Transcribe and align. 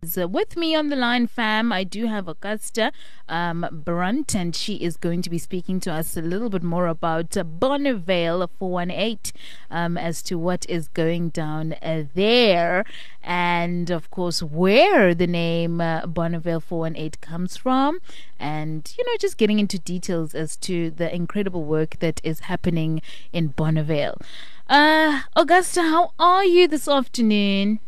With 0.00 0.56
me 0.56 0.76
on 0.76 0.90
the 0.90 0.96
line, 0.96 1.26
fam, 1.26 1.72
I 1.72 1.82
do 1.82 2.06
have 2.06 2.28
Augusta 2.28 2.92
um, 3.28 3.66
Brunt, 3.72 4.32
and 4.32 4.54
she 4.54 4.76
is 4.76 4.96
going 4.96 5.22
to 5.22 5.30
be 5.30 5.38
speaking 5.38 5.80
to 5.80 5.92
us 5.92 6.16
a 6.16 6.22
little 6.22 6.48
bit 6.48 6.62
more 6.62 6.86
about 6.86 7.36
uh, 7.36 7.42
Bonnievale 7.42 8.48
418 8.60 9.32
um, 9.72 9.98
as 9.98 10.22
to 10.22 10.38
what 10.38 10.64
is 10.68 10.86
going 10.86 11.30
down 11.30 11.72
uh, 11.82 12.04
there, 12.14 12.84
and 13.24 13.90
of 13.90 14.08
course, 14.12 14.40
where 14.40 15.16
the 15.16 15.26
name 15.26 15.80
uh, 15.80 16.02
Bonnievale 16.02 16.62
418 16.62 17.20
comes 17.20 17.56
from, 17.56 17.98
and 18.38 18.94
you 18.96 19.04
know, 19.04 19.16
just 19.18 19.36
getting 19.36 19.58
into 19.58 19.80
details 19.80 20.32
as 20.32 20.56
to 20.58 20.92
the 20.92 21.12
incredible 21.12 21.64
work 21.64 21.98
that 21.98 22.20
is 22.22 22.40
happening 22.40 23.02
in 23.32 23.48
Bonnievale. 23.52 24.22
Uh, 24.68 25.22
Augusta, 25.34 25.82
how 25.82 26.12
are 26.20 26.44
you 26.44 26.68
this 26.68 26.86
afternoon? 26.86 27.80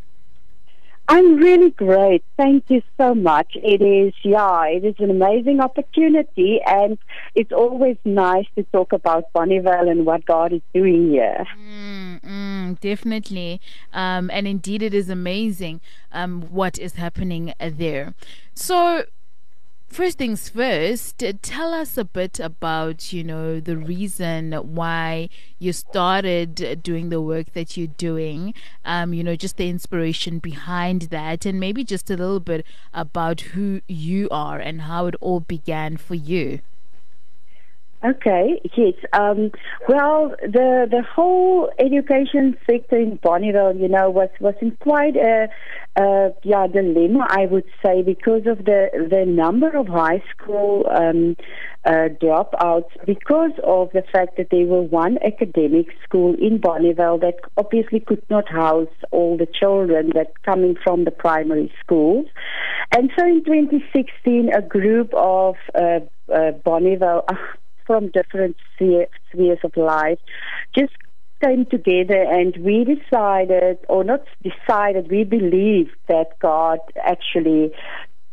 I'm 1.10 1.38
really 1.38 1.70
great. 1.70 2.22
Thank 2.36 2.66
you 2.68 2.82
so 2.96 3.16
much. 3.16 3.56
It 3.56 3.82
is, 3.82 4.14
yeah, 4.22 4.66
it 4.66 4.84
is 4.84 4.94
an 5.00 5.10
amazing 5.10 5.60
opportunity, 5.60 6.60
and 6.64 6.98
it's 7.34 7.50
always 7.50 7.96
nice 8.04 8.46
to 8.54 8.62
talk 8.72 8.92
about 8.92 9.24
Bonnievale 9.34 9.90
and 9.90 10.06
what 10.06 10.24
God 10.24 10.52
is 10.52 10.60
doing 10.72 11.10
here. 11.10 11.44
Mm, 11.58 12.22
mm, 12.22 12.80
definitely. 12.80 13.60
Um, 13.92 14.30
and 14.32 14.46
indeed, 14.46 14.84
it 14.84 14.94
is 14.94 15.10
amazing 15.10 15.80
um, 16.12 16.42
what 16.42 16.78
is 16.78 16.94
happening 16.94 17.54
there. 17.58 18.14
So, 18.54 19.02
first 19.90 20.18
things 20.18 20.48
first, 20.48 21.22
tell 21.42 21.74
us 21.74 21.98
a 21.98 22.04
bit 22.04 22.38
about, 22.40 23.12
you 23.12 23.24
know, 23.24 23.60
the 23.60 23.76
reason 23.76 24.52
why 24.52 25.28
you 25.58 25.72
started 25.72 26.80
doing 26.82 27.10
the 27.10 27.20
work 27.20 27.52
that 27.52 27.76
you're 27.76 27.86
doing, 27.86 28.54
um, 28.84 29.12
you 29.12 29.24
know, 29.24 29.36
just 29.36 29.56
the 29.56 29.68
inspiration 29.68 30.38
behind 30.38 31.02
that, 31.02 31.44
and 31.44 31.58
maybe 31.58 31.84
just 31.84 32.10
a 32.10 32.16
little 32.16 32.40
bit 32.40 32.64
about 32.94 33.40
who 33.40 33.80
you 33.88 34.28
are 34.30 34.58
and 34.58 34.82
how 34.82 35.06
it 35.06 35.16
all 35.20 35.40
began 35.40 35.96
for 35.96 36.14
you. 36.14 36.60
Okay, 38.02 38.62
yes. 38.78 38.94
Um, 39.12 39.50
well, 39.86 40.34
the 40.40 40.86
the 40.90 41.02
whole 41.14 41.70
education 41.78 42.56
sector 42.66 42.96
in 42.96 43.18
Bonnievale, 43.18 43.78
you 43.78 43.88
know, 43.88 44.08
was 44.08 44.30
was 44.40 44.54
in 44.62 44.70
quite 44.80 45.16
a, 45.16 45.48
a 46.00 46.30
yeah 46.42 46.66
dilemma, 46.66 47.26
I 47.28 47.44
would 47.44 47.66
say, 47.84 48.00
because 48.00 48.46
of 48.46 48.64
the 48.64 48.88
the 49.10 49.26
number 49.26 49.76
of 49.76 49.86
high 49.86 50.22
school 50.30 50.86
um, 50.90 51.36
uh, 51.84 52.08
dropouts, 52.22 52.88
because 53.04 53.52
of 53.64 53.90
the 53.92 54.02
fact 54.10 54.38
that 54.38 54.48
there 54.50 54.64
were 54.64 54.80
one 54.80 55.18
academic 55.22 55.88
school 56.02 56.34
in 56.40 56.58
Bonnievale 56.58 57.20
that 57.20 57.34
obviously 57.58 58.00
could 58.00 58.22
not 58.30 58.48
house 58.48 58.88
all 59.10 59.36
the 59.36 59.46
children 59.46 60.12
that 60.14 60.42
coming 60.42 60.74
from 60.82 61.04
the 61.04 61.10
primary 61.10 61.70
schools, 61.84 62.24
and 62.96 63.10
so 63.18 63.26
in 63.26 63.44
2016, 63.44 64.54
a 64.54 64.62
group 64.62 65.12
of 65.12 65.56
uh, 65.74 66.00
uh, 66.32 66.52
Bonnievale. 66.64 67.24
Uh, 67.28 67.34
from 67.90 68.08
different 68.10 68.54
spheres 68.76 69.58
of 69.64 69.76
life 69.76 70.20
just 70.78 70.92
came 71.42 71.66
together 71.66 72.22
and 72.22 72.56
we 72.58 72.84
decided, 72.84 73.78
or 73.88 74.04
not 74.04 74.22
decided, 74.44 75.10
we 75.10 75.24
believed 75.24 75.90
that 76.06 76.38
God 76.40 76.78
actually 77.04 77.72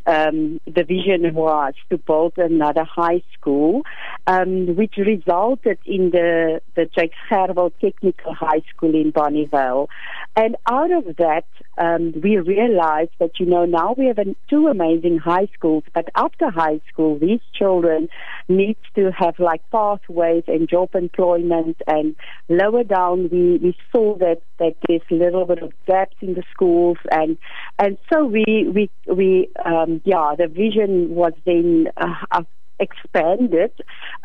um, 0.05 0.61
the 0.65 0.83
vision 0.83 1.33
was 1.33 1.73
to 1.89 1.97
build 1.97 2.33
another 2.37 2.85
high 2.85 3.23
school, 3.33 3.81
um, 4.27 4.75
which 4.75 4.93
resulted 4.97 5.79
in 5.85 6.11
the, 6.11 6.61
the 6.75 6.85
Jakes 6.97 7.17
Gerwel 7.29 7.73
Technical 7.81 8.33
High 8.33 8.61
School 8.69 8.93
in 8.93 9.11
Bonnievale. 9.11 9.87
And 10.35 10.55
out 10.69 10.91
of 10.91 11.17
that, 11.17 11.45
um, 11.77 12.13
we 12.23 12.37
realized 12.37 13.11
that, 13.19 13.39
you 13.39 13.45
know, 13.45 13.65
now 13.65 13.93
we 13.97 14.07
have 14.07 14.17
two 14.49 14.67
amazing 14.67 15.19
high 15.19 15.47
schools, 15.53 15.83
but 15.93 16.09
after 16.15 16.49
high 16.49 16.81
school, 16.91 17.19
these 17.19 17.39
children 17.53 18.09
need 18.49 18.77
to 18.95 19.11
have 19.11 19.39
like 19.39 19.61
pathways 19.71 20.43
and 20.47 20.69
job 20.69 20.89
employment. 20.95 21.77
And 21.87 22.15
lower 22.49 22.83
down, 22.83 23.29
we, 23.31 23.57
we 23.57 23.77
saw 23.91 24.17
that, 24.17 24.41
that 24.59 24.75
there's 24.87 25.01
a 25.11 25.15
little 25.15 25.45
bit 25.45 25.61
of 25.61 25.71
gaps 25.85 26.15
in 26.21 26.33
the 26.33 26.43
schools. 26.51 26.97
And, 27.11 27.37
and 27.77 27.97
so 28.11 28.25
we, 28.25 28.69
we, 28.73 28.89
we, 29.13 29.49
um, 29.63 30.01
yeah, 30.03 30.33
the 30.37 30.47
vision 30.47 31.13
was 31.15 31.33
then 31.45 31.87
uh, 31.97 32.43
expanded. 32.79 33.71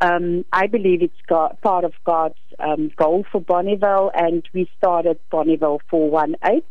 Um, 0.00 0.44
I 0.52 0.66
believe 0.66 1.02
it's 1.02 1.14
got 1.28 1.60
part 1.60 1.84
of 1.84 1.92
God's 2.04 2.34
um, 2.58 2.90
goal 2.96 3.24
for 3.30 3.40
Bonnievale, 3.40 4.10
and 4.14 4.42
we 4.52 4.68
started 4.78 5.18
Bonnievale 5.32 5.80
418. 5.90 6.62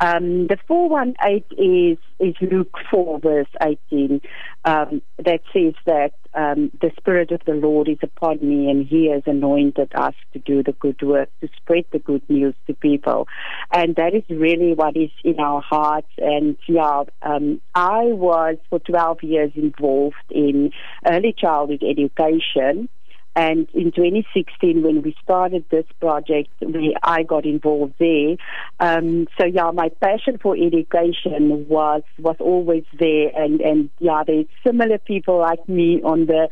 Um, 0.00 0.46
the 0.48 0.58
418 0.66 1.92
is, 1.92 1.98
is 2.18 2.34
Luke 2.40 2.76
4, 2.90 3.20
verse 3.20 3.46
18, 3.62 4.20
um, 4.64 5.02
that 5.18 5.40
says 5.52 5.74
that 5.86 6.12
um, 6.34 6.70
the 6.80 6.90
Spirit 6.96 7.30
of 7.30 7.40
the 7.46 7.52
Lord 7.52 7.88
is 7.88 7.98
upon 8.02 8.38
me, 8.40 8.70
and 8.70 8.86
He 8.86 9.10
has 9.10 9.22
anointed 9.26 9.92
us 9.94 10.14
to 10.32 10.38
do 10.38 10.62
the 10.62 10.72
good 10.72 11.00
work, 11.02 11.28
to 11.40 11.48
spread 11.56 11.84
the 11.92 11.98
good 11.98 12.22
news 12.28 12.54
to 12.66 12.74
people. 12.74 13.28
And 13.72 13.94
that 13.96 14.14
is 14.14 14.24
really 14.30 14.74
what 14.74 14.96
is 14.96 15.10
in 15.24 15.38
our 15.38 15.60
hearts. 15.60 16.08
And 16.18 16.56
yeah, 16.66 17.04
um, 17.22 17.60
I 17.74 18.04
was 18.04 18.56
for 18.70 18.78
12 18.78 19.22
years 19.22 19.52
involved 19.54 20.16
in 20.30 20.70
early 21.06 21.34
childhood 21.36 21.82
education. 21.82 22.88
And 23.34 23.66
in 23.72 23.92
2016, 23.92 24.82
when 24.82 25.00
we 25.00 25.16
started 25.22 25.64
this 25.70 25.86
project, 26.00 26.50
we, 26.60 26.94
I 27.02 27.22
got 27.22 27.46
involved 27.46 27.94
there. 27.98 28.36
Um, 28.78 29.26
so 29.40 29.46
yeah, 29.46 29.70
my 29.70 29.88
passion 30.02 30.38
for 30.38 30.54
education 30.54 31.66
was 31.68 32.02
was 32.18 32.36
always 32.40 32.84
there, 32.98 33.30
and 33.34 33.60
and 33.62 33.90
yeah, 34.00 34.22
there's 34.26 34.46
similar 34.66 34.98
people 34.98 35.38
like 35.38 35.66
me 35.66 36.02
on 36.02 36.26
the 36.26 36.48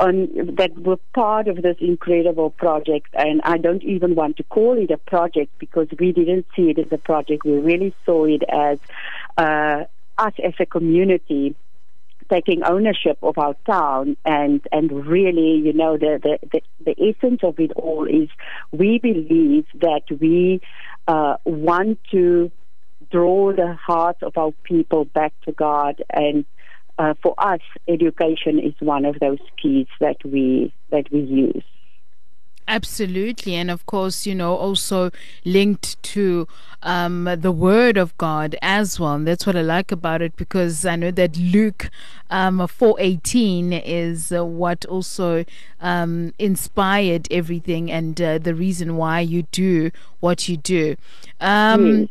on 0.00 0.56
that 0.56 0.76
were 0.76 0.98
part 1.14 1.46
of 1.46 1.62
this 1.62 1.76
incredible 1.80 2.50
project. 2.50 3.08
And 3.14 3.40
I 3.44 3.58
don't 3.58 3.84
even 3.84 4.16
want 4.16 4.36
to 4.38 4.42
call 4.44 4.76
it 4.76 4.90
a 4.90 4.98
project 4.98 5.52
because 5.60 5.86
we 6.00 6.10
didn't 6.10 6.46
see 6.56 6.70
it 6.70 6.78
as 6.80 6.90
a 6.90 6.98
project. 6.98 7.44
We 7.44 7.58
really 7.58 7.94
saw 8.04 8.24
it 8.24 8.42
as 8.52 8.78
uh, 9.38 9.84
us 10.18 10.32
as 10.44 10.54
a 10.58 10.66
community 10.66 11.54
taking 12.30 12.62
ownership 12.64 13.18
of 13.22 13.38
our 13.38 13.54
town 13.66 14.16
and 14.24 14.60
and 14.72 15.06
really 15.06 15.56
you 15.56 15.72
know 15.72 15.96
the 15.96 16.20
the 16.22 16.38
the, 16.52 16.60
the 16.84 16.94
essence 16.98 17.40
of 17.42 17.58
it 17.58 17.72
all 17.76 18.06
is 18.06 18.28
we 18.72 18.98
believe 18.98 19.66
that 19.80 20.02
we 20.20 20.60
uh, 21.06 21.36
want 21.44 21.98
to 22.10 22.50
draw 23.10 23.52
the 23.52 23.74
hearts 23.74 24.20
of 24.22 24.32
our 24.36 24.52
people 24.64 25.04
back 25.04 25.32
to 25.44 25.52
God. 25.52 26.02
And 26.10 26.44
uh, 26.98 27.14
for 27.22 27.34
us 27.38 27.60
education 27.88 28.58
is 28.58 28.74
one 28.80 29.04
of 29.04 29.18
those 29.20 29.38
keys 29.60 29.86
that 30.00 30.16
we 30.24 30.72
that 30.90 31.10
we 31.12 31.20
use 31.20 31.64
Absolutely. 32.66 33.54
And 33.54 33.70
of 33.70 33.84
course, 33.86 34.26
you 34.26 34.34
know, 34.34 34.56
also 34.56 35.10
linked 35.44 36.02
to 36.02 36.48
um, 36.82 37.24
the 37.38 37.52
Word 37.52 37.96
of 37.96 38.16
God 38.16 38.56
as 38.62 38.98
well. 38.98 39.14
And 39.14 39.26
that's 39.26 39.46
what 39.46 39.56
I 39.56 39.62
like 39.62 39.92
about 39.92 40.22
it 40.22 40.34
because 40.36 40.86
I 40.86 40.96
know 40.96 41.10
that 41.10 41.36
Luke 41.36 41.90
um, 42.30 42.58
4.18 42.58 43.82
is 43.84 44.32
uh, 44.32 44.44
what 44.44 44.84
also 44.86 45.44
um, 45.80 46.32
inspired 46.38 47.28
everything 47.30 47.90
and 47.90 48.20
uh, 48.20 48.38
the 48.38 48.54
reason 48.54 48.96
why 48.96 49.20
you 49.20 49.42
do 49.52 49.90
what 50.20 50.48
you 50.48 50.56
do. 50.56 50.96
Mm. 51.40 52.08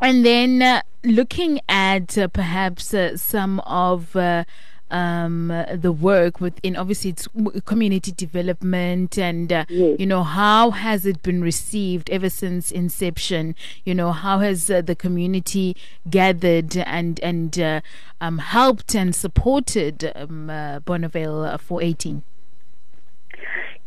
And 0.00 0.24
then 0.24 0.60
uh, 0.60 0.82
looking 1.02 1.60
at 1.68 2.18
uh, 2.18 2.28
perhaps 2.28 2.92
uh, 2.92 3.16
some 3.16 3.60
of 3.60 4.16
uh, 4.16 4.44
um, 4.94 5.48
the 5.74 5.90
work 5.90 6.40
within 6.40 6.76
obviously 6.76 7.10
it's 7.10 7.26
community 7.64 8.12
development 8.12 9.18
and 9.18 9.52
uh, 9.52 9.64
yes. 9.68 9.98
you 9.98 10.06
know 10.06 10.22
how 10.22 10.70
has 10.70 11.04
it 11.04 11.20
been 11.22 11.42
received 11.42 12.08
ever 12.10 12.30
since 12.30 12.70
inception 12.70 13.56
you 13.84 13.92
know 13.92 14.12
how 14.12 14.38
has 14.38 14.70
uh, 14.70 14.80
the 14.80 14.94
community 14.94 15.76
gathered 16.08 16.76
and 16.76 17.18
and 17.20 17.58
uh, 17.58 17.80
um, 18.20 18.38
helped 18.38 18.94
and 18.94 19.16
supported 19.16 20.12
um, 20.14 20.48
uh, 20.48 20.78
Bonnievale 20.80 21.60
418 21.60 22.22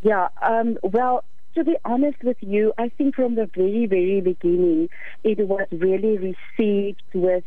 yeah 0.04 0.28
um, 0.42 0.78
well 0.84 1.24
to 1.56 1.64
be 1.64 1.76
honest 1.86 2.24
with 2.24 2.38
you, 2.42 2.72
I 2.78 2.90
think 2.90 3.16
from 3.16 3.34
the 3.34 3.50
very, 3.56 3.88
very 3.88 4.22
beginning, 4.22 4.90
it 5.24 5.40
was 5.40 5.66
really 5.72 6.36
received 6.56 7.02
with 7.16 7.44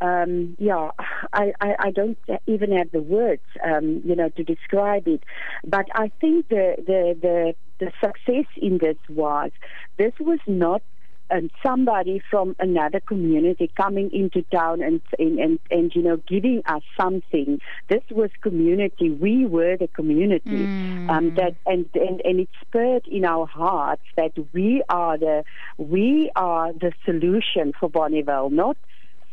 um, 0.00 0.56
yeah, 0.58 0.90
I, 1.32 1.52
I, 1.60 1.74
I, 1.78 1.90
don't 1.90 2.18
even 2.46 2.72
have 2.72 2.90
the 2.90 3.00
words, 3.00 3.42
um, 3.64 4.02
you 4.04 4.14
know, 4.14 4.28
to 4.30 4.44
describe 4.44 5.06
it. 5.06 5.22
But 5.64 5.86
I 5.94 6.10
think 6.20 6.48
the, 6.48 6.74
the, 6.78 7.16
the, 7.20 7.54
the 7.78 7.92
success 8.02 8.46
in 8.56 8.78
this 8.78 8.96
was, 9.08 9.50
this 9.96 10.12
was 10.20 10.40
not 10.46 10.82
and 11.30 11.50
somebody 11.64 12.22
from 12.30 12.54
another 12.58 13.00
community 13.00 13.70
coming 13.76 14.10
into 14.12 14.42
town 14.54 14.82
and, 14.82 15.00
and 15.18 15.38
and 15.38 15.58
and 15.70 15.92
you 15.94 16.02
know 16.02 16.18
giving 16.28 16.62
us 16.66 16.82
something. 17.00 17.58
This 17.88 18.02
was 18.10 18.30
community. 18.42 19.10
We 19.10 19.46
were 19.46 19.76
the 19.76 19.88
community. 19.88 20.66
Mm. 20.66 21.10
Um, 21.10 21.34
that 21.36 21.56
and, 21.66 21.86
and 21.94 22.20
and 22.24 22.40
it 22.40 22.50
spurred 22.60 23.06
in 23.06 23.24
our 23.24 23.46
hearts 23.46 24.02
that 24.16 24.32
we 24.52 24.82
are 24.88 25.16
the 25.16 25.44
we 25.78 26.30
are 26.36 26.72
the 26.72 26.92
solution 27.04 27.72
for 27.78 27.88
Bonnievale, 27.88 28.52
not 28.52 28.76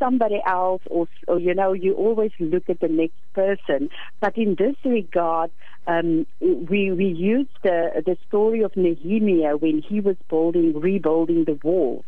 somebody 0.02 0.42
else 0.48 0.82
or, 0.90 1.08
or 1.28 1.40
you 1.40 1.54
know 1.54 1.74
you 1.74 1.94
always 1.94 2.32
look 2.40 2.64
at 2.70 2.80
the 2.80 2.88
next 2.88 3.20
person 3.34 3.90
but 4.20 4.38
in 4.38 4.56
this 4.58 4.76
regard 4.84 5.52
um, 5.88 6.26
we 6.40 6.92
we 6.92 7.06
used 7.06 7.50
the 7.64 8.02
the 8.06 8.18
story 8.28 8.62
of 8.62 8.72
Nehemiah 8.76 9.58
when 9.58 9.82
he 9.88 10.00
was 10.00 10.16
building 10.30 10.80
rebuilding 10.80 11.46
the 11.46 11.60
walls 11.64 12.06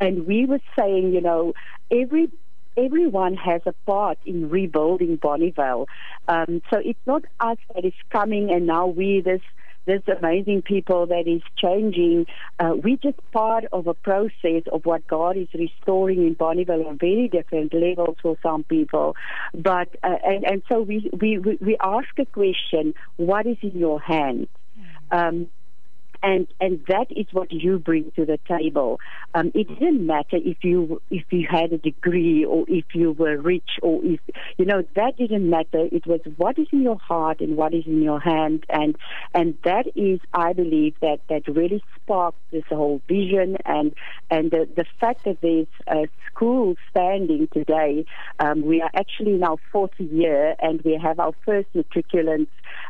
and 0.00 0.26
we 0.26 0.46
were 0.46 0.60
saying 0.78 1.12
you 1.12 1.20
know 1.20 1.52
every 1.90 2.28
everyone 2.78 3.34
has 3.34 3.60
a 3.66 3.74
part 3.86 4.18
in 4.24 4.48
rebuilding 4.48 5.18
Bonnievale. 5.18 5.86
Um, 6.28 6.62
so 6.72 6.80
it's 6.84 7.00
not 7.06 7.22
us 7.40 7.56
that 7.74 7.84
is 7.84 7.92
coming 8.12 8.50
and 8.50 8.66
now 8.66 8.86
we 8.86 9.20
this 9.20 9.40
this 9.88 10.02
amazing 10.18 10.62
people 10.62 11.06
that 11.06 11.24
is 11.26 11.42
changing. 11.56 12.26
Uh, 12.60 12.74
we're 12.76 12.98
just 13.02 13.18
part 13.32 13.64
of 13.72 13.86
a 13.86 13.94
process 13.94 14.62
of 14.70 14.82
what 14.84 15.04
God 15.08 15.36
is 15.36 15.48
restoring 15.54 16.26
in 16.26 16.36
Bonnievale 16.36 16.86
on 16.86 16.98
very 16.98 17.28
different 17.28 17.72
levels 17.72 18.16
for 18.22 18.36
some 18.42 18.62
people. 18.64 19.16
But 19.54 19.88
uh, 20.04 20.16
and 20.24 20.44
and 20.44 20.62
so 20.68 20.82
we 20.82 21.10
we 21.18 21.38
we 21.38 21.76
ask 21.82 22.08
a 22.18 22.26
question: 22.26 22.94
What 23.16 23.46
is 23.46 23.56
in 23.62 23.76
your 23.78 23.98
hand? 24.00 24.46
Um, 25.10 25.48
and 26.22 26.48
and 26.60 26.84
that 26.88 27.06
is 27.10 27.26
what 27.32 27.52
you 27.52 27.78
bring 27.78 28.10
to 28.16 28.24
the 28.24 28.38
table. 28.48 28.98
Um, 29.34 29.52
it 29.54 29.68
didn't 29.68 30.04
matter 30.04 30.36
if 30.36 30.58
you 30.62 31.00
if 31.10 31.24
you 31.30 31.46
had 31.48 31.72
a 31.72 31.78
degree 31.78 32.44
or 32.44 32.64
if 32.68 32.84
you 32.94 33.12
were 33.12 33.36
rich 33.36 33.78
or 33.82 34.00
if 34.04 34.20
you 34.56 34.64
know 34.64 34.82
that 34.96 35.16
didn't 35.16 35.48
matter. 35.48 35.86
It 35.92 36.06
was 36.06 36.20
what 36.36 36.58
is 36.58 36.66
in 36.72 36.82
your 36.82 36.98
heart 36.98 37.40
and 37.40 37.56
what 37.56 37.74
is 37.74 37.84
in 37.86 38.02
your 38.02 38.20
hand, 38.20 38.64
and 38.68 38.96
and 39.34 39.56
that 39.64 39.86
is, 39.94 40.20
I 40.32 40.52
believe, 40.52 40.94
that 41.00 41.20
that 41.28 41.42
really 41.46 41.82
sparked 41.96 42.38
this 42.50 42.64
whole 42.68 43.00
vision 43.08 43.56
and 43.64 43.94
and 44.30 44.50
the 44.50 44.68
the 44.76 44.84
fact 45.00 45.24
that 45.24 45.38
there's 45.40 45.66
a 45.86 46.08
school 46.30 46.74
standing 46.90 47.48
today. 47.52 48.04
Um, 48.40 48.62
we 48.62 48.80
are 48.80 48.90
actually 48.94 49.34
in 49.34 49.44
our 49.44 49.58
fourth 49.72 49.98
year, 49.98 50.54
and 50.60 50.80
we 50.82 50.98
have 51.02 51.20
our 51.20 51.34
first 51.46 51.68
matriculants 51.74 52.48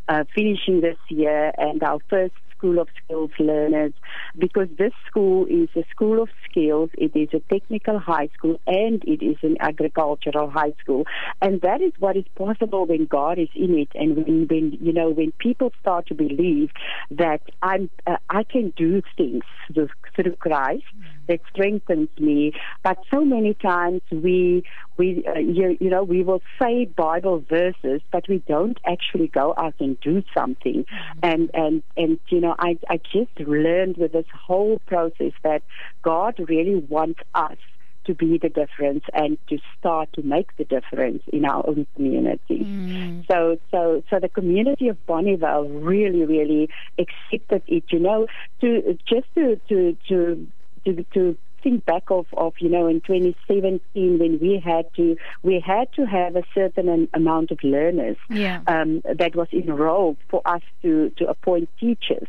uh, 0.09 0.25
finishing 0.35 0.81
this 0.81 0.99
year, 1.09 1.53
and 1.59 1.83
our 1.83 1.99
first 2.09 2.35
School 2.59 2.79
of 2.81 2.89
Skills 3.05 3.31
learners 3.39 3.93
because 4.37 4.69
this 4.79 4.93
school 5.07 5.47
is 5.47 5.69
a 5.77 5.85
school 5.91 6.23
of 6.23 6.29
skills. 6.49 6.91
It 6.99 7.13
is 7.15 7.29
a 7.33 7.41
technical 7.53 7.99
high 7.99 8.29
school 8.37 8.61
and 8.67 9.03
it 9.05 9.25
is 9.25 9.37
an 9.43 9.57
agricultural 9.61 10.51
high 10.51 10.75
school. 10.81 11.05
And 11.41 11.61
that 11.63 11.81
is 11.81 11.93
what 11.99 12.17
is 12.17 12.25
possible 12.37 12.85
when 12.87 13.07
God 13.07 13.39
is 13.39 13.49
in 13.55 13.79
it 13.79 13.89
and 13.95 14.17
when, 14.17 14.47
when 14.49 14.79
you 14.81 14.93
know, 14.93 15.11
when 15.11 15.33
people 15.39 15.73
start 15.81 16.07
to 16.09 16.15
believe 16.15 16.71
that 17.11 17.43
I'm, 17.63 17.91
uh, 18.07 18.17
I 18.29 18.43
can 18.43 18.73
do 18.77 19.03
things 19.17 19.45
through, 19.73 19.89
through 20.17 20.37
Christ 20.37 20.85
that 21.29 21.41
strengthens 21.53 22.09
me. 22.19 22.53
But 22.83 22.99
so 23.11 23.25
many 23.25 23.55
times 23.55 24.03
we, 24.11 24.65
we, 24.97 25.25
uh, 25.27 25.39
you, 25.39 25.77
you 25.81 25.91
know, 25.91 26.03
we 26.03 26.23
will 26.23 26.43
say 26.61 26.87
Bible 26.87 27.45
verses, 27.49 28.01
but 28.11 28.25
we 28.29 28.43
don't 28.49 28.79
actually 28.87 29.29
go 29.29 29.55
out 29.57 29.75
and 29.79 29.99
do 30.01 30.23
something. 30.37 30.85
And, 31.23 31.51
and, 31.55 31.83
and, 31.97 32.19
you 32.29 32.41
know, 32.41 32.48
I, 32.59 32.79
I 32.89 32.99
just 33.13 33.39
learned 33.41 33.97
with 33.97 34.13
this 34.13 34.27
whole 34.33 34.79
process 34.87 35.33
that 35.43 35.63
God 36.03 36.35
really 36.49 36.77
wants 36.77 37.21
us 37.35 37.57
to 38.09 38.15
be 38.15 38.39
the 38.39 38.49
difference 38.49 39.05
and 39.13 39.37
to 39.49 39.59
start 39.79 40.09
to 40.15 40.23
make 40.23 40.57
the 40.57 40.65
difference 40.65 41.23
in 41.31 41.45
our 41.45 41.67
own 41.69 41.87
community. 41.95 42.65
Mm. 42.65 43.27
So, 43.31 43.59
so, 43.71 44.03
so 44.09 44.19
the 44.19 44.31
community 44.31 44.89
of 44.89 44.97
Bonnievale 45.07 45.69
really, 45.85 46.25
really 46.25 46.71
accepted 46.99 47.63
it. 47.67 47.85
You 47.91 47.99
know, 47.99 48.27
to 48.63 48.99
just 49.07 49.27
to 49.35 49.61
to 49.69 49.97
to 50.09 50.47
to, 50.87 51.05
to 51.15 51.37
think 51.63 51.85
back 51.85 52.05
of, 52.11 52.27
of 52.37 52.53
you 52.61 52.69
know 52.69 52.87
in 52.87 53.01
2017 53.01 53.81
when 54.19 54.39
we 54.41 54.63
had 54.65 54.87
to 54.97 55.17
we 55.43 55.63
had 55.65 55.89
to 55.95 56.05
have 56.07 56.37
a 56.37 56.43
certain 56.55 57.09
amount 57.15 57.51
of 57.51 57.59
learners 57.63 58.17
Yeah. 58.29 58.61
um, 58.67 59.03
that 59.05 59.35
was 59.35 59.49
enrolled 59.53 60.19
for 60.31 60.43
us 60.47 60.63
to 60.83 61.11
to 61.19 61.29
appoint 61.29 61.69
teachers, 61.79 62.29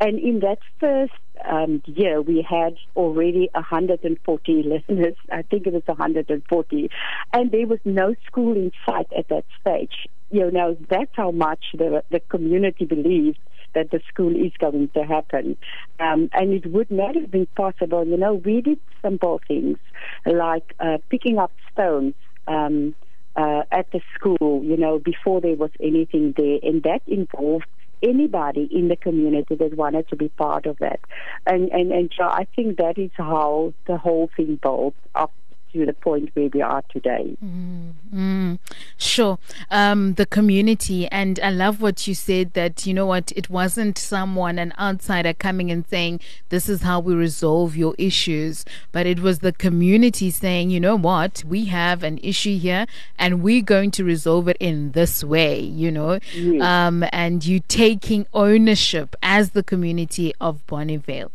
and 0.00 0.18
in 0.18 0.40
that 0.40 0.58
first 0.78 1.12
um, 1.48 1.82
year 1.86 2.20
we 2.20 2.46
had 2.48 2.74
already 2.96 3.48
140 3.54 4.62
learners. 4.88 5.14
I 5.32 5.42
think 5.42 5.66
it 5.66 5.72
was 5.72 5.82
140, 5.86 6.90
and 7.32 7.50
there 7.50 7.66
was 7.66 7.80
no 7.84 8.14
school 8.26 8.54
in 8.56 8.72
sight 8.88 9.08
at 9.16 9.28
that 9.28 9.44
stage. 9.60 10.08
You 10.30 10.50
know 10.50 10.76
that's 10.88 11.10
how 11.14 11.30
much 11.32 11.64
the 11.74 12.02
the 12.10 12.20
community 12.20 12.84
believed 12.84 13.38
that 13.74 13.90
the 13.90 14.00
school 14.08 14.34
is 14.34 14.52
going 14.58 14.90
to 14.94 15.04
happen. 15.04 15.56
Um, 15.98 16.28
and 16.32 16.52
it 16.52 16.70
would 16.70 16.90
not 16.90 17.14
have 17.14 17.30
been 17.30 17.48
possible. 17.56 18.06
You 18.06 18.16
know, 18.16 18.34
we 18.34 18.60
did 18.60 18.78
simple 19.02 19.40
things 19.46 19.78
like 20.26 20.74
uh, 20.80 20.98
picking 21.10 21.38
up 21.38 21.52
stones. 21.72 22.14
Um, 22.46 22.94
uh, 23.36 23.62
at 23.70 23.86
the 23.92 24.00
school, 24.14 24.60
you 24.64 24.76
know, 24.76 24.98
before 24.98 25.40
there 25.40 25.54
was 25.54 25.70
anything 25.80 26.34
there, 26.36 26.58
and 26.64 26.82
that 26.82 27.00
involved 27.06 27.64
anybody 28.02 28.68
in 28.70 28.88
the 28.88 28.96
community 28.96 29.54
that 29.54 29.76
wanted 29.76 30.08
to 30.08 30.16
be 30.16 30.28
part 30.30 30.66
of 30.66 30.76
that. 30.78 31.00
And 31.46 31.70
and 31.70 31.92
and 31.92 32.12
so 32.16 32.24
I 32.24 32.46
think 32.56 32.78
that 32.78 32.98
is 32.98 33.10
how 33.16 33.74
the 33.86 33.98
whole 33.98 34.30
thing 34.36 34.58
built 34.60 34.94
up 35.14 35.32
to 35.72 35.86
the 35.86 35.92
point 35.92 36.30
where 36.34 36.48
we 36.52 36.60
are 36.62 36.82
today. 36.90 37.36
Mm, 37.44 38.58
sure. 38.98 39.38
Um, 39.70 40.14
the 40.14 40.26
community, 40.26 41.06
and 41.08 41.38
I 41.42 41.50
love 41.50 41.80
what 41.80 42.06
you 42.06 42.14
said 42.14 42.54
that, 42.54 42.86
you 42.86 42.94
know 42.94 43.06
what, 43.06 43.32
it 43.36 43.48
wasn't 43.50 43.98
someone, 43.98 44.58
an 44.58 44.72
outsider 44.78 45.32
coming 45.32 45.70
and 45.70 45.84
saying, 45.88 46.20
this 46.48 46.68
is 46.68 46.82
how 46.82 47.00
we 47.00 47.14
resolve 47.14 47.76
your 47.76 47.94
issues, 47.98 48.64
but 48.92 49.06
it 49.06 49.20
was 49.20 49.40
the 49.40 49.52
community 49.52 50.30
saying, 50.30 50.70
you 50.70 50.80
know 50.80 50.96
what, 50.96 51.44
we 51.46 51.66
have 51.66 52.02
an 52.02 52.18
issue 52.22 52.58
here 52.58 52.86
and 53.18 53.42
we're 53.42 53.62
going 53.62 53.90
to 53.92 54.04
resolve 54.04 54.48
it 54.48 54.56
in 54.60 54.92
this 54.92 55.22
way, 55.22 55.60
you 55.60 55.90
know, 55.90 56.18
Yes. 56.34 56.62
um, 56.62 57.04
and 57.12 57.44
you 57.44 57.60
taking 57.60 58.26
ownership 58.34 59.14
as 59.22 59.50
the 59.50 59.62
community 59.62 60.32
of 60.40 60.66
Bonnievale. 60.66 61.30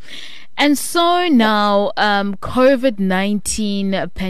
And 0.57 0.77
so 0.77 1.27
now, 1.27 1.91
um, 1.97 2.35
COVID 2.35 2.97
19 2.97 3.91
pandemic 3.91 4.24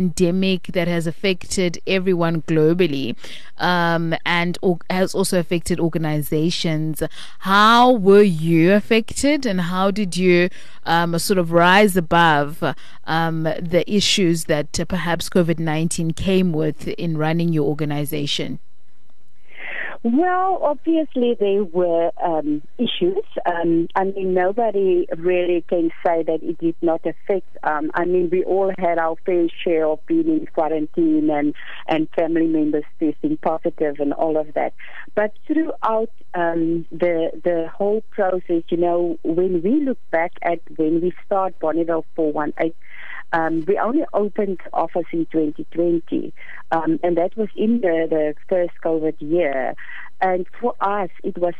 that 0.74 0.88
has 0.88 1.08
affected 1.08 1.80
everyone 1.88 2.42
globally 2.44 3.16
um, 3.58 4.16
and 4.26 4.58
or, 4.62 4.80
has 4.90 5.16
also 5.16 5.40
affected 5.40 5.80
organizations. 5.80 7.02
How 7.40 7.92
were 7.92 8.22
you 8.22 8.74
affected 8.74 9.46
and 9.46 9.62
how 9.62 9.92
did 9.92 10.18
you 10.18 10.50
um, 10.86 11.18
sort 11.20 11.38
of 11.38 11.52
rise 11.52 11.96
above 11.98 12.64
um, 13.06 13.44
the 13.44 13.84
issues 13.88 14.46
that 14.46 14.80
uh, 14.80 14.86
perhaps 14.86 15.30
COVID 15.30 15.60
19 15.60 16.12
came 16.12 16.52
with 16.54 16.88
in 16.90 17.18
running 17.18 17.54
your 17.54 17.66
organization? 17.68 18.60
Well, 20.08 20.60
obviously 20.62 21.36
there 21.40 21.64
were 21.64 22.12
um, 22.24 22.62
issues. 22.78 23.26
Um, 23.44 23.88
I 23.96 24.04
mean, 24.04 24.36
nobody 24.36 25.08
really 25.18 25.66
can 25.68 25.90
say 26.06 26.22
that 26.22 26.44
it 26.44 26.60
did 26.60 26.76
not 26.84 27.02
affect. 27.08 27.48
Um, 27.64 27.90
I 27.96 28.06
mean, 28.06 28.30
we 28.32 28.44
all 28.44 28.72
had 28.78 29.00
our 29.00 29.16
fair 29.26 29.48
share 29.64 29.88
of 29.88 30.06
being 30.06 30.28
in 30.28 30.48
quarantine 30.54 31.32
and 31.32 31.56
and 31.88 32.08
family 32.16 32.46
members 32.46 32.84
testing 33.00 33.38
positive 33.38 33.96
and 33.98 34.14
all 34.14 34.38
of 34.38 34.54
that. 34.54 34.74
But 35.16 35.34
throughout 35.48 36.12
um, 36.36 36.86
the 36.92 37.32
the 37.44 37.68
whole 37.76 38.04
process, 38.12 38.62
you 38.70 38.78
know, 38.78 39.18
when 39.24 39.64
we 39.64 39.84
look 39.84 39.98
back 40.12 40.34
at 40.44 40.60
when 40.76 41.02
we 41.02 41.14
start 41.26 41.60
Bonnievale 41.60 42.04
418. 42.16 42.76
Um, 43.34 43.66
we 43.68 43.78
only 43.78 44.04
opened 44.14 44.60
office 44.74 45.06
in 45.12 45.28
2020, 45.32 46.34
um, 46.72 47.00
and 47.04 47.18
that 47.18 47.36
was 47.36 47.50
in 47.56 47.82
the, 47.82 48.08
the 48.10 48.34
first 48.48 48.72
COVID 48.84 49.16
year. 49.20 49.76
And 50.22 50.46
for 50.60 50.74
us, 50.80 51.10
it 51.24 51.38
was 51.38 51.54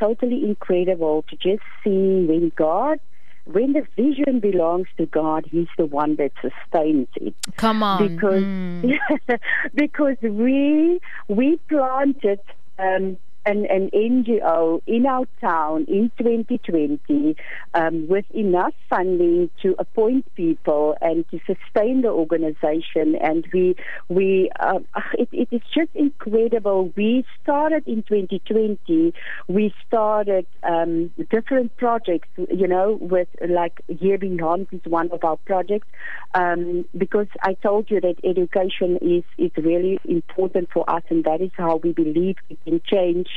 totally 0.00 0.44
incredible 0.44 1.24
to 1.28 1.36
just 1.36 1.62
see 1.84 2.26
when 2.26 2.50
God, 2.56 2.98
when 3.44 3.74
the 3.74 3.86
vision 3.96 4.40
belongs 4.40 4.88
to 4.96 5.06
God, 5.06 5.46
He's 5.50 5.68
the 5.78 5.86
one 5.86 6.16
that 6.16 6.32
sustains 6.40 7.08
it. 7.16 7.34
Come 7.56 7.82
on. 7.82 8.08
Because 8.08 8.44
Mm. 8.82 8.98
because 9.74 10.16
we 10.22 11.00
we 11.28 11.60
planted 11.68 12.40
um, 12.78 13.18
an, 13.46 13.66
an 13.66 13.90
NGO 13.94 14.80
in 14.86 15.06
our 15.06 15.26
town 15.40 15.86
in 15.88 16.10
2020 16.18 17.36
um, 17.74 18.08
with 18.08 18.24
enough 18.32 18.74
funding 18.88 19.50
to 19.62 19.74
appoint 19.78 20.32
people 20.34 20.96
and 21.00 21.24
to 21.30 21.38
sustain 21.46 22.02
the 22.02 22.08
organization. 22.08 23.16
And 23.16 23.46
we, 23.52 23.76
we, 24.08 24.50
uh, 24.60 24.80
it, 25.14 25.28
it 25.32 25.48
is 25.50 25.62
just 25.74 25.90
incredible. 25.94 26.92
We 26.96 27.24
started 27.42 27.86
in 27.86 28.02
2020. 28.02 29.14
We 29.48 29.74
started 29.86 30.46
um, 30.62 31.10
different 31.30 31.76
projects. 31.76 32.28
You 32.36 32.68
know, 32.68 32.98
with 33.00 33.28
like 33.48 33.80
Year 33.88 34.18
Beyond 34.18 34.68
is 34.72 34.80
one 34.84 35.10
of 35.12 35.24
our 35.24 35.36
projects 35.36 35.86
um, 36.34 36.84
because 36.96 37.26
I 37.42 37.54
told 37.54 37.90
you 37.90 38.00
that 38.00 38.16
education 38.24 38.98
is 39.00 39.24
is 39.38 39.50
really 39.56 39.98
important 40.04 40.68
for 40.72 40.88
us, 40.88 41.02
and 41.08 41.24
that 41.24 41.40
is 41.40 41.50
how 41.56 41.76
we 41.76 41.92
believe 41.92 42.36
we 42.48 42.56
can 42.64 42.80
change 42.84 43.29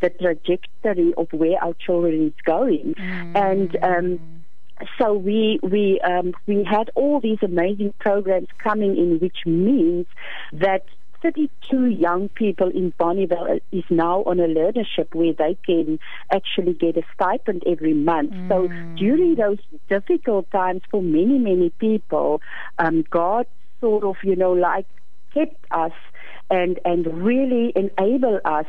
the 0.00 0.10
trajectory 0.10 1.14
of 1.16 1.28
where 1.32 1.62
our 1.62 1.74
children 1.74 2.28
is 2.28 2.42
going. 2.44 2.94
Mm. 2.98 3.36
And 3.36 3.76
um, 3.82 4.20
so 4.98 5.14
we 5.14 5.60
we 5.62 6.00
um, 6.00 6.32
we 6.46 6.64
had 6.64 6.90
all 6.94 7.20
these 7.20 7.38
amazing 7.42 7.94
programs 7.98 8.48
coming 8.58 8.96
in, 8.96 9.18
which 9.18 9.38
means 9.46 10.06
that 10.52 10.84
32 11.22 11.86
young 11.86 12.28
people 12.30 12.68
in 12.70 12.92
Bonnievale 12.98 13.60
is 13.72 13.84
now 13.90 14.22
on 14.22 14.40
a 14.40 14.46
learnership 14.46 15.14
where 15.14 15.32
they 15.32 15.56
can 15.66 15.98
actually 16.32 16.72
get 16.72 16.96
a 16.96 17.02
stipend 17.14 17.62
every 17.66 17.94
month. 17.94 18.32
Mm. 18.32 18.48
So 18.48 18.68
during 18.96 19.34
those 19.34 19.58
difficult 19.88 20.50
times 20.50 20.82
for 20.90 21.02
many, 21.02 21.38
many 21.38 21.70
people, 21.78 22.40
um, 22.78 23.04
God 23.10 23.46
sort 23.80 24.04
of, 24.04 24.16
you 24.22 24.36
know, 24.36 24.52
like 24.52 24.86
kept 25.34 25.64
us 25.70 25.92
and, 26.50 26.80
and 26.84 27.06
really 27.22 27.72
enable 27.76 28.40
us 28.44 28.66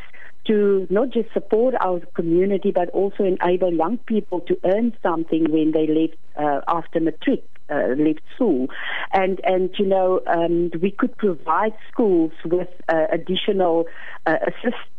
to 0.52 0.86
not 0.90 1.12
just 1.12 1.32
support 1.34 1.76
our 1.80 2.02
community, 2.14 2.72
but 2.72 2.90
also 2.90 3.24
enable 3.24 3.74
young 3.74 3.98
people 4.00 4.42
to 4.42 4.58
earn 4.66 4.92
something 5.02 5.50
when 5.50 5.72
they 5.72 5.88
leave 5.88 6.14
uh, 6.36 6.60
after 6.68 7.00
matric. 7.00 7.44
Uh, 7.70 7.96
left 7.98 8.20
school, 8.36 8.68
and 9.14 9.40
and 9.46 9.70
you 9.80 9.86
know 9.86 10.20
um, 10.28 10.70
we 10.82 10.92
could 10.92 11.16
provide 11.16 11.72
schools 11.90 12.34
with 12.44 12.68
uh, 12.90 13.06
additional 13.14 13.86
uh, 14.26 14.36
assistance 14.46 14.91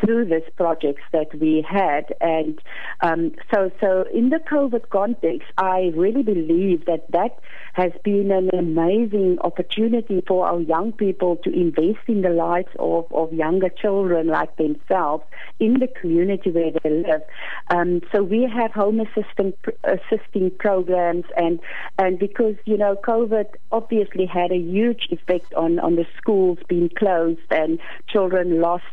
through 0.00 0.26
these 0.26 0.48
projects 0.56 1.02
that 1.12 1.34
we 1.38 1.64
had, 1.68 2.14
and 2.20 2.60
um, 3.00 3.32
so 3.52 3.70
so 3.80 4.04
in 4.12 4.30
the 4.30 4.38
COVID 4.38 4.88
context, 4.90 5.48
I 5.58 5.92
really 5.94 6.22
believe 6.22 6.86
that 6.86 7.10
that 7.10 7.38
has 7.74 7.92
been 8.04 8.30
an 8.30 8.50
amazing 8.52 9.38
opportunity 9.42 10.22
for 10.26 10.46
our 10.46 10.60
young 10.60 10.92
people 10.92 11.36
to 11.36 11.50
invest 11.50 12.04
in 12.08 12.22
the 12.22 12.30
lives 12.30 12.68
of, 12.78 13.06
of 13.12 13.32
younger 13.32 13.68
children 13.68 14.26
like 14.26 14.56
themselves 14.56 15.24
in 15.58 15.74
the 15.74 15.86
community 15.86 16.50
where 16.50 16.72
they 16.82 16.90
live. 16.90 17.22
Um, 17.68 18.00
so 18.12 18.22
we 18.22 18.50
have 18.52 18.72
home 18.72 19.00
assistant 19.00 19.56
assisting 19.84 20.50
programs, 20.58 21.24
and 21.36 21.60
and 21.98 22.18
because 22.18 22.56
you 22.64 22.76
know 22.76 22.96
COVID 22.96 23.46
obviously 23.72 24.26
had 24.26 24.52
a 24.52 24.58
huge 24.58 25.08
effect 25.10 25.52
on 25.54 25.78
on 25.78 25.96
the 25.96 26.06
schools 26.16 26.58
being 26.68 26.90
closed 26.98 27.40
and 27.50 27.78
children 28.08 28.60
lost 28.60 28.84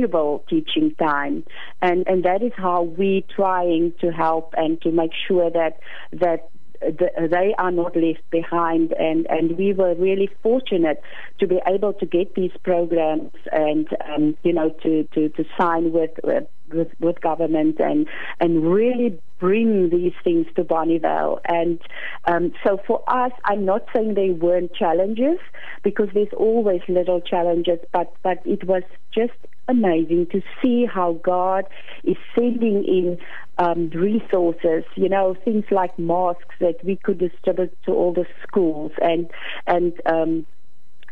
valuable 0.00 0.44
teaching 0.48 0.94
time, 0.96 1.44
and 1.80 2.06
and 2.06 2.24
that 2.24 2.42
is 2.42 2.52
how 2.56 2.82
we 2.82 3.24
trying 3.34 3.92
to 4.00 4.10
help 4.10 4.54
and 4.56 4.80
to 4.82 4.90
make 4.90 5.12
sure 5.28 5.50
that 5.50 5.78
that 6.12 6.48
they 6.80 7.54
are 7.58 7.70
not 7.70 7.94
left 7.94 8.22
behind. 8.30 8.92
And, 8.92 9.26
and 9.28 9.58
we 9.58 9.74
were 9.74 9.94
really 9.94 10.30
fortunate 10.42 11.02
to 11.38 11.46
be 11.46 11.60
able 11.66 11.92
to 11.92 12.06
get 12.06 12.34
these 12.34 12.52
programs 12.64 13.32
and, 13.52 13.86
um, 14.08 14.34
you 14.42 14.54
know, 14.54 14.70
to, 14.82 15.04
to, 15.12 15.28
to 15.28 15.44
sign 15.60 15.92
with, 15.92 16.12
with, 16.24 16.88
with 16.98 17.20
government 17.20 17.80
and, 17.80 18.08
and 18.40 18.72
really 18.72 19.20
bring 19.38 19.90
these 19.90 20.14
things 20.24 20.46
to 20.56 20.64
Bonnievale. 20.64 21.40
And 21.44 21.80
um, 22.24 22.52
so 22.64 22.80
for 22.86 23.02
us, 23.08 23.32
I'm 23.44 23.66
not 23.66 23.84
saying 23.94 24.14
they 24.14 24.30
weren't 24.30 24.74
challenges 24.74 25.38
because 25.82 26.08
there's 26.14 26.32
always 26.34 26.80
little 26.88 27.20
challenges, 27.20 27.80
but, 27.92 28.10
but 28.22 28.38
it 28.46 28.64
was 28.64 28.84
just 29.14 29.34
amazing 29.70 30.26
to 30.32 30.42
see 30.60 30.86
how 30.86 31.20
God 31.24 31.64
is 32.04 32.16
sending 32.34 32.84
in 32.84 33.18
um, 33.58 33.90
resources, 33.90 34.84
you 34.96 35.08
know, 35.08 35.36
things 35.44 35.64
like 35.70 35.98
masks 35.98 36.54
that 36.60 36.76
we 36.84 36.96
could 36.96 37.18
distribute 37.18 37.76
to 37.84 37.92
all 37.92 38.12
the 38.12 38.26
schools 38.46 38.92
and 39.00 39.30
and 39.66 39.92
um, 40.06 40.46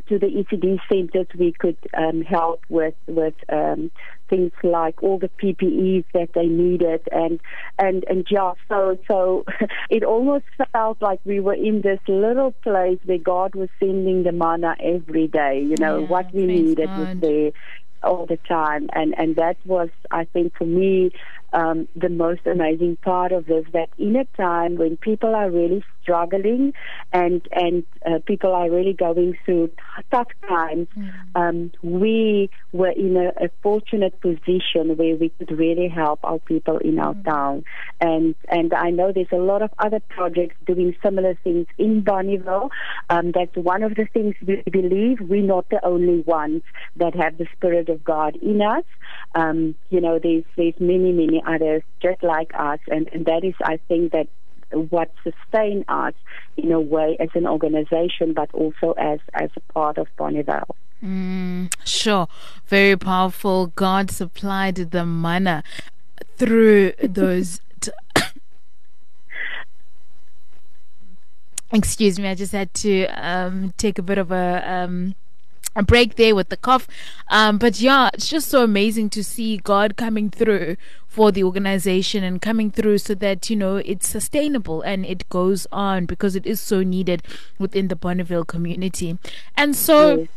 to 0.09 0.19
the 0.19 0.27
ECD 0.27 0.79
centers 0.91 1.27
we 1.39 1.53
could 1.53 1.77
um, 1.97 2.23
help 2.23 2.63
with 2.69 2.95
with 3.07 3.35
um, 3.53 3.91
things 4.31 4.53
like 4.63 5.03
all 5.03 5.19
the 5.19 5.31
PPEs 5.43 6.05
that 6.15 6.31
they 6.35 6.47
needed 6.47 7.01
and 7.13 7.41
and 7.79 8.05
and 8.09 8.27
yeah 8.31 8.53
so 8.69 8.99
so 9.07 9.45
it 9.91 10.03
almost 10.05 10.45
felt 10.73 11.01
like 11.03 11.21
we 11.25 11.41
were 11.41 11.55
in 11.55 11.83
this 11.83 12.01
little 12.09 12.53
place 12.63 12.99
where 13.05 13.19
God 13.19 13.55
was 13.55 13.69
sending 13.79 14.23
the 14.23 14.33
manna 14.33 14.77
every 14.83 15.27
day 15.27 15.63
you 15.63 15.77
know 15.77 16.01
yeah, 16.01 16.07
what 16.07 16.33
we 16.33 16.47
needed 16.47 16.87
God. 16.87 16.99
was 16.99 17.09
there 17.21 17.51
all 18.03 18.27
the 18.27 18.39
time. 18.49 18.89
And 18.93 19.15
and 19.19 19.37
that 19.37 19.57
was 19.65 19.91
I 20.11 20.25
think 20.25 20.57
for 20.57 20.65
me 20.65 21.11
um, 21.53 21.89
the 21.97 22.09
most 22.09 22.47
amazing 22.47 22.97
part 22.97 23.33
of 23.33 23.47
this 23.47 23.65
that 23.73 23.89
in 23.99 24.17
a 24.17 24.25
time 24.37 24.77
when 24.77 24.97
people 24.97 25.35
are 25.35 25.51
really 25.51 25.83
struggling 26.03 26.73
and 27.13 27.47
and 27.53 27.85
uh, 28.07 28.19
people 28.27 28.55
are 28.55 28.71
really 28.71 28.93
going 28.93 29.37
through 29.45 29.71
tough 30.11 30.29
times, 30.49 30.89
mm. 30.97 31.11
um, 31.35 31.71
we 31.83 32.51
were 32.73 32.91
in 32.91 33.17
a, 33.17 33.45
a, 33.45 33.49
fortunate 33.63 34.19
position 34.21 34.97
where 34.97 35.17
we 35.17 35.31
could 35.39 35.51
really 35.51 35.89
help 35.89 36.21
our 36.23 36.39
people 36.39 36.79
in 36.79 36.99
our 36.99 37.15
mm. 37.15 37.25
town. 37.25 37.65
And 38.01 38.35
and 38.49 38.73
I 38.73 38.91
know 38.91 39.13
there's 39.13 39.33
a 39.33 39.37
lot 39.37 39.63
of 39.63 39.71
other 39.79 40.01
projects 40.09 40.57
doing 40.67 40.95
similar 41.03 41.35
things 41.45 41.67
in 41.77 42.03
Bonnievale. 42.03 42.71
Um, 43.11 43.33
that's 43.33 43.57
one 43.57 43.83
of 43.83 43.95
the 43.95 44.07
things 44.13 44.35
we 44.47 44.63
believe 44.71 45.21
we're 45.21 45.43
not 45.43 45.69
the 45.71 45.85
only 45.85 46.21
ones 46.21 46.63
that 46.97 47.15
have 47.15 47.39
the 47.39 47.47
spirit 47.57 47.89
of 47.89 48.05
God 48.05 48.37
in 48.37 48.63
us. 48.63 48.85
Um, 49.35 49.75
you 49.91 50.01
know, 50.01 50.19
there's 50.19 50.45
there's 50.57 50.79
many 50.79 51.13
many 51.13 51.38
others 51.47 51.83
just 52.01 52.23
like 52.23 52.53
us, 52.55 52.79
and, 52.89 53.09
and 53.13 53.27
that 53.27 53.45
is, 53.45 53.55
I 53.63 53.79
think, 53.89 54.13
that 54.13 54.29
what 54.71 55.11
sustain 55.25 55.85
us 55.89 56.15
in 56.57 56.73
a 56.73 56.81
way 56.81 57.17
as 57.21 57.29
an 57.35 57.47
organization, 57.47 58.35
but 58.35 58.53
also 58.53 58.93
as 58.99 59.21
as 59.35 59.51
a 59.57 59.73
part 59.73 59.99
of 59.99 60.07
Bonnievale. 60.19 60.75
Mm, 61.03 61.73
sure, 61.85 62.29
very 62.67 62.97
powerful. 62.97 63.69
God 63.69 64.11
supplied 64.11 64.77
the 64.77 65.07
manna 65.07 65.63
through 66.37 66.93
those. 67.03 67.61
T- 67.81 67.93
Excuse 71.73 72.19
me, 72.19 72.29
I 72.29 72.35
just 72.35 72.53
had 72.53 72.73
to 72.75 73.05
um, 73.07 73.75
take 73.77 73.99
a 73.99 74.03
bit 74.03 74.19
of 74.19 74.33
a. 74.33 74.63
Um, 74.67 75.15
a 75.79 75.83
break 75.83 76.17
there 76.17 76.35
with 76.35 76.49
the 76.49 76.57
cough. 76.57 76.87
Um, 77.29 77.57
but 77.57 77.81
yeah, 77.81 78.11
it's 78.13 78.29
just 78.29 78.49
so 78.49 78.63
amazing 78.65 79.11
to 79.11 79.25
see 79.25 79.57
God 79.57 79.97
coming 79.97 80.29
through 80.29 80.77
for 81.07 81.31
the 81.33 81.45
organization 81.45 82.23
and 82.25 82.43
coming 82.43 82.71
through 82.71 82.99
so 82.99 83.15
that, 83.15 83.49
you 83.49 83.57
know, 83.57 83.77
it's 83.77 84.09
sustainable 84.09 84.83
and 84.83 85.07
it 85.07 85.29
goes 85.29 85.67
on 85.73 86.05
because 86.05 86.37
it 86.37 86.45
is 86.45 86.61
so 86.61 86.83
needed 86.83 87.23
within 87.59 87.89
the 87.89 87.97
Bonnievale 87.97 88.47
community. 88.47 89.19
And 89.57 89.75
so. 89.75 90.19
Yes. 90.19 90.29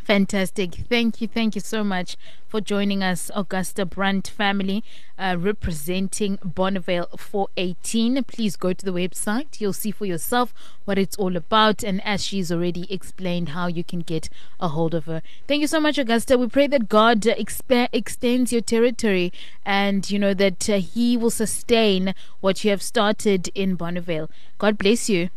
Fantastic. 0.04 0.74
Thank 0.74 1.22
you. 1.22 1.28
Thank 1.28 1.54
you 1.54 1.62
so 1.62 1.82
much 1.82 2.18
for 2.46 2.60
joining 2.60 3.02
us, 3.02 3.30
Augusta 3.34 3.86
Brandt 3.86 4.28
family, 4.28 4.84
uh, 5.18 5.36
representing 5.38 6.36
Bonnievale 6.38 7.18
418. 7.18 8.22
Please 8.24 8.54
go 8.54 8.74
to 8.74 8.84
the 8.84 8.90
website. 8.90 9.62
You'll 9.62 9.72
see 9.72 9.90
for 9.90 10.04
yourself 10.04 10.52
what 10.84 10.98
it's 10.98 11.16
all 11.16 11.36
about. 11.36 11.82
And 11.82 12.04
as 12.04 12.22
she's 12.22 12.52
already 12.52 12.86
explained, 12.92 13.50
how 13.50 13.66
you 13.66 13.82
can 13.82 14.00
get 14.00 14.28
a 14.60 14.68
hold 14.68 14.92
of 14.94 15.06
her. 15.06 15.22
Thank 15.48 15.62
you 15.62 15.66
so 15.66 15.80
much, 15.80 15.96
Augusta. 15.96 16.36
We 16.36 16.48
pray 16.48 16.66
that 16.66 16.90
God 16.90 17.22
exp- 17.22 17.88
extends 17.90 18.52
your 18.52 18.60
territory 18.60 19.32
and, 19.64 20.08
you 20.10 20.18
know, 20.18 20.34
that 20.34 20.68
uh, 20.68 20.80
He 20.80 21.16
will 21.16 21.30
sustain 21.30 22.14
what 22.40 22.62
you 22.62 22.70
have 22.70 22.82
started 22.82 23.48
in 23.54 23.78
Bonnievale. 23.78 24.28
God 24.58 24.76
bless 24.76 25.08
you. 25.08 25.30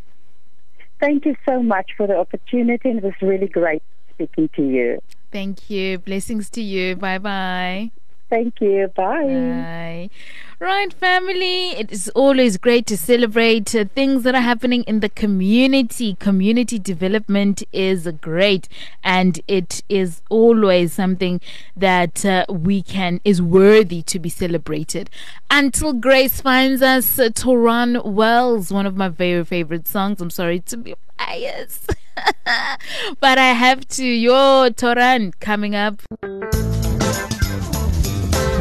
Thank 1.00 1.26
you 1.26 1.38
so 1.48 1.64
much 1.64 1.92
for 1.96 2.06
the 2.06 2.18
opportunity. 2.18 2.90
It 2.90 3.04
was 3.04 3.14
really 3.22 3.48
great 3.48 3.82
speaking 4.18 4.50
to 4.56 4.64
you. 4.64 5.00
Thank 5.32 5.70
you. 5.70 6.00
Blessings 6.00 6.50
to 6.52 6.62
you. 6.62 6.96
Bye 6.96 7.20
bye. 7.20 7.92
Thank 8.30 8.60
you. 8.60 8.92
Bye. 8.94 9.24
Bye. 9.24 10.10
Right, 10.60 10.92
family. 10.92 11.70
It 11.70 11.92
is 11.94 12.10
always 12.10 12.58
great 12.58 12.86
to 12.88 12.98
celebrate 12.98 13.74
uh, 13.74 13.86
things 13.96 14.24
that 14.24 14.36
are 14.36 14.42
happening 14.42 14.84
in 14.84 15.00
the 15.00 15.08
community. 15.08 16.16
Community 16.16 16.78
development 16.78 17.64
is 17.72 18.06
great, 18.20 18.68
and 19.02 19.40
it 19.48 19.82
is 19.88 20.22
always 20.30 20.92
something 20.92 21.40
that 21.78 22.26
uh, 22.26 22.46
we 22.50 22.82
can 22.82 23.22
is 23.24 23.42
worthy 23.42 24.02
to 24.04 24.20
be 24.20 24.30
celebrated. 24.30 25.10
Until 25.50 25.94
Grace 25.94 26.42
finds 26.42 26.82
us, 26.82 27.20
uh, 27.20 27.30
Toran 27.30 28.04
Wells, 28.04 28.74
one 28.74 28.86
of 28.86 28.98
my 28.98 29.08
very 29.08 29.46
favorite 29.46 29.88
songs. 29.88 30.20
I'm 30.20 30.32
sorry 30.32 30.60
to 30.62 30.76
be 30.76 30.96
biased, 31.18 31.94
but 33.20 33.38
I 33.38 33.54
have 33.54 33.88
to. 33.90 34.06
Yo, 34.06 34.70
Toran 34.70 35.34
coming 35.40 35.76
up. 35.76 36.02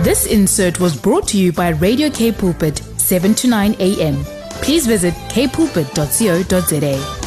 This 0.03 0.27
insert 0.27 0.79
was 0.79 0.97
brought 0.97 1.27
to 1.29 1.39
you 1.39 1.53
by 1.53 1.71
Radio 1.71 2.11
K 2.11 2.31
Pulpit, 2.33 2.79
7 2.99 3.35
to 3.35 3.49
9 3.49 3.75
a.m. 3.81 4.25
Please 4.63 4.87
visit 4.87 5.15
kpulpit.co.za. 5.31 7.26